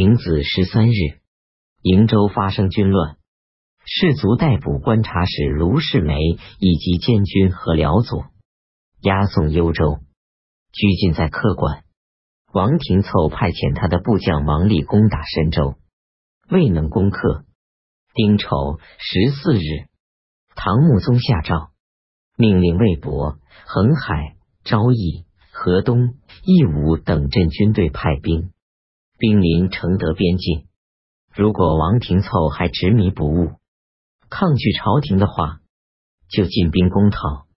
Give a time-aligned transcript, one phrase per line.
[0.00, 1.18] 丙子十三日，
[1.82, 3.16] 瀛州发生军乱，
[3.84, 6.14] 士卒逮捕观察使卢世梅
[6.60, 8.26] 以及监军和辽左，
[9.00, 9.98] 押送幽州，
[10.70, 11.82] 拘禁在客馆。
[12.52, 15.74] 王廷凑派遣他的部将王立攻打深州，
[16.48, 17.44] 未能攻克。
[18.14, 19.88] 丁丑十四日，
[20.54, 21.70] 唐穆宗下诏，
[22.36, 28.52] 命令魏博、恒海、昭义、河东、义武等镇军队派兵。
[29.18, 30.68] 兵临承德边境，
[31.34, 33.50] 如果王廷凑还执迷不悟、
[34.30, 35.58] 抗拒朝廷的话，
[36.30, 37.48] 就进兵攻讨。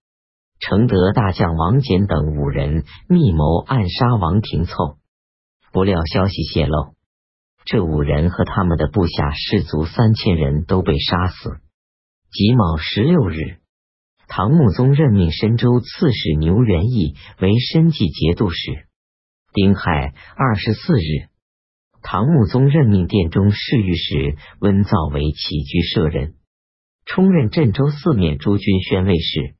[0.58, 4.98] 承德大将王翦等五人密谋暗杀王廷凑，
[5.72, 6.94] 不料消息泄露，
[7.64, 11.60] 这五人和他们的部下士卒三千人都被杀死。
[12.32, 13.58] 己卯十六日，
[14.26, 18.88] 唐穆宗任命深州刺史牛元义为申济节度使。
[19.52, 21.30] 丁亥二十四日。
[22.02, 26.34] 唐穆宗任命殿中侍御史温造为起居舍人，
[27.06, 29.54] 充任镇州四面诸军宣慰使，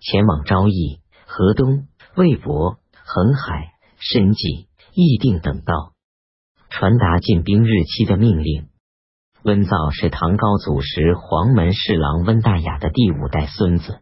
[0.00, 5.92] 前往昭义、河东、魏博、恒海、申济、义定等道，
[6.70, 8.68] 传达进兵日期的命令。
[9.42, 14.00] 温造是唐高祖时黄门侍郎温大雅的第五代孙子。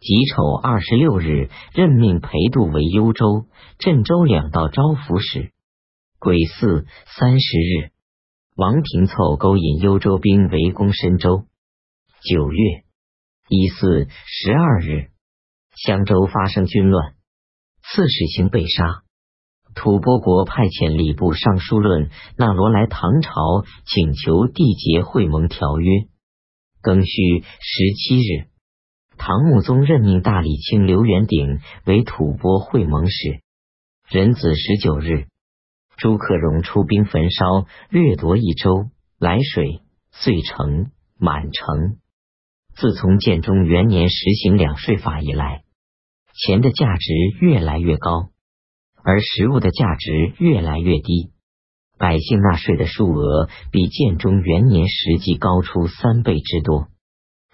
[0.00, 3.46] 己丑二十六日，任命裴度为幽州、
[3.78, 5.52] 镇州两道招抚使。
[6.24, 6.86] 癸巳
[7.18, 7.90] 三十日，
[8.56, 11.44] 王廷凑勾引幽州兵围攻深州。
[12.22, 12.84] 九月
[13.50, 15.10] 乙巳十二日，
[15.76, 17.12] 襄州发生军乱，
[17.82, 19.02] 刺史行被杀。
[19.74, 22.08] 吐蕃国派遣礼部尚书论
[22.38, 23.30] 那罗来唐朝，
[23.84, 26.08] 请求缔结会盟条约。
[26.82, 28.48] 庚戌十七日，
[29.18, 33.42] 唐穆宗任命大理卿刘元鼎为吐蕃会盟使。
[34.08, 35.26] 壬子十九日。
[35.96, 41.98] 朱克融出兵焚烧掠夺益州、涞水、遂城、满城。
[42.76, 45.62] 自从建中元年实行两税法以来，
[46.34, 48.30] 钱的价值越来越高，
[49.04, 51.30] 而食物的价值越来越低，
[51.98, 56.88] 百姓纳税的数额比建中元年实际高出三倍之多。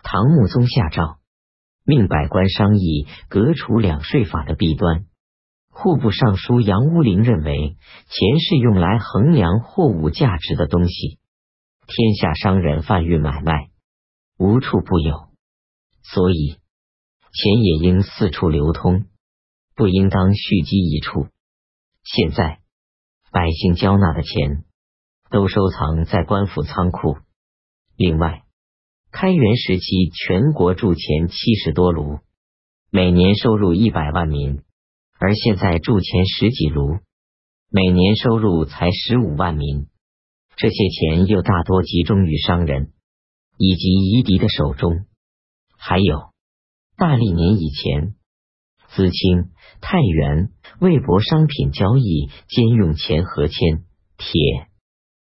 [0.02, 1.18] 唐穆宗下诏，
[1.84, 5.04] 命百官商议革除两税法的弊端。
[5.82, 11.18] 户部尚书杨屋林认为，钱是用来衡量货物价值的东西，
[11.86, 13.70] 天下商人贩运买卖
[14.36, 15.30] 无处不有，
[16.02, 16.58] 所以
[17.32, 19.06] 钱也应四处流通，
[19.74, 21.28] 不应当蓄积一处。
[22.04, 22.58] 现在
[23.32, 24.64] 百姓交纳的钱
[25.30, 27.16] 都收藏在官府仓库。
[27.97, 28.42] 另外，
[29.10, 32.18] 开元时期全国铸钱七十多炉，
[32.91, 34.60] 每年收入一百万民。
[35.20, 36.98] 而现在铸钱十几炉，
[37.69, 39.86] 每年收入才十五万民，
[40.56, 42.94] 这些钱又大多集中于商人
[43.59, 45.04] 以及夷狄的手中。
[45.76, 46.32] 还有
[46.97, 48.14] 大历年以前，
[48.88, 49.50] 资清、
[49.82, 53.84] 太原、魏博商品交易兼用钱和铅、
[54.16, 54.70] 铁；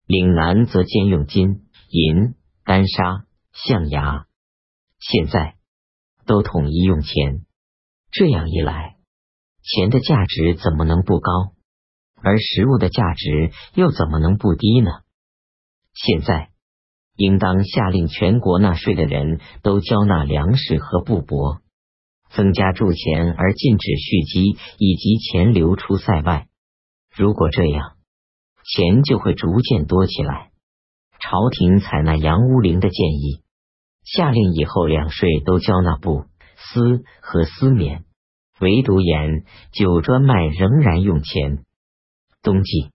[0.05, 4.27] 岭南则兼用金银、丹砂、象牙。
[4.99, 5.55] 现在
[6.27, 7.43] 都统一用钱，
[8.11, 8.98] 这样一来。
[9.71, 11.31] 钱的价值怎么能不高？
[12.23, 14.89] 而食物的价值又怎么能不低呢？
[15.93, 16.49] 现在
[17.15, 21.59] 应当下令全国纳税的人都交纳粮食和布帛，
[22.31, 26.47] 增加铸钱而禁止蓄积，以及钱流出塞外。
[27.15, 27.95] 如果这样，
[28.65, 30.49] 钱就会逐渐多起来。
[31.19, 33.43] 朝廷采纳杨乌林的建议，
[34.03, 36.25] 下令以后两税都交纳布、
[36.55, 38.05] 丝和丝棉。
[38.59, 41.63] 唯独盐酒专卖仍然用钱。
[42.41, 42.91] 冬季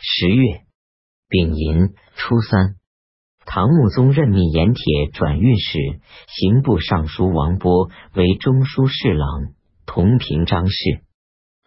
[0.00, 0.62] 十月
[1.28, 2.76] 丙寅初三，
[3.44, 9.54] 唐穆宗任命盐铁转运使、刑部尚书王波为中书侍郎，
[9.86, 11.02] 同平章事，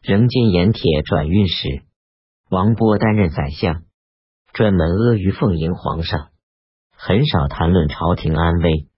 [0.01, 1.83] 仍兼盐铁转运使。
[2.49, 3.83] 王波担任宰相，
[4.53, 6.29] 专门阿谀奉迎皇上，
[6.95, 8.90] 很少谈论朝廷安危。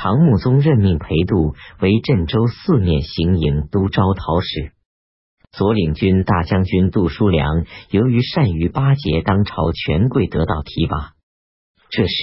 [0.00, 4.70] 唐穆宗任命裴度为镇州四面行营都招讨使，
[5.50, 11.14] 左领军大将军杜叔良由于善于巴结当朝权贵，得到提拔。
[11.90, 12.14] 这时，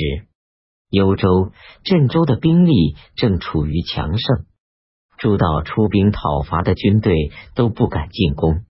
[0.89, 1.51] 幽州、
[1.83, 4.45] 镇州的兵力正处于强盛，
[5.17, 7.13] 诸道出兵讨伐的军队
[7.55, 8.63] 都不敢进攻。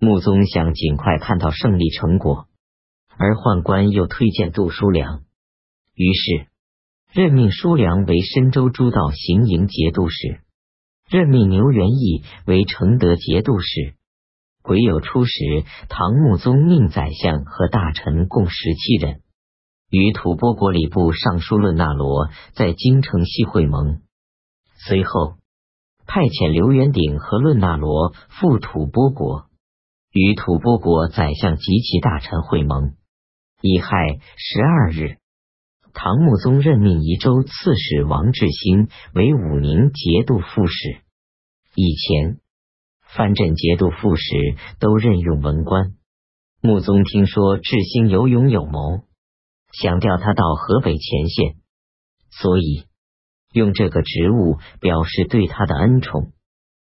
[0.00, 2.48] 穆宗想尽快看到胜利成果，
[3.16, 5.20] 而宦官又推荐杜叔良，
[5.94, 6.51] 于是。
[7.14, 10.40] 任命舒良为深州诸道行营节度使，
[11.10, 13.94] 任命牛元义为承德节度使。
[14.62, 15.32] 癸酉初时，
[15.90, 19.20] 唐穆宗命宰相和大臣共十七人，
[19.90, 24.00] 与吐蕃国礼部尚书论那罗在京城西会盟。
[24.86, 25.34] 随后，
[26.06, 29.50] 派遣刘元鼎和论那罗赴吐蕃国，
[30.12, 32.94] 与吐蕃国宰相及其大臣会盟。
[33.60, 35.18] 乙亥十二日，
[35.94, 41.00] 唐穆宗任命宜州刺史王志兴为武宁节度副使。
[41.74, 42.38] 以前，
[43.00, 44.24] 藩镇节度副使
[44.78, 45.92] 都任用文官。
[46.60, 49.04] 穆宗听说志兴有勇有谋，
[49.72, 51.56] 想调他到河北前线，
[52.30, 52.84] 所以。
[53.52, 56.32] 用这个职务表示对他的恩宠。